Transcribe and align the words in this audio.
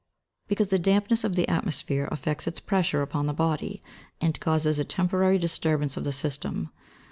_Because 0.47 0.69
the 0.69 0.79
dampness 0.79 1.23
of 1.23 1.35
the 1.35 1.47
atmosphere 1.47 2.09
affects 2.11 2.47
its 2.47 2.59
pressure 2.59 3.03
upon 3.03 3.27
the 3.27 3.33
body, 3.33 3.83
and 4.19 4.39
causes 4.39 4.79
a 4.79 4.83
temporary 4.83 5.37
disturbance 5.37 5.95
of 5.95 6.05
the 6.05 6.11
system. 6.11 6.71